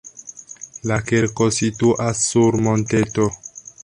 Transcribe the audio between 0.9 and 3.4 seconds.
La kirko situas sur monteto.